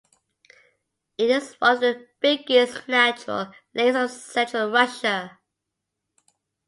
[1.19, 5.37] It is one of the biggest natural lakes of Central Russia.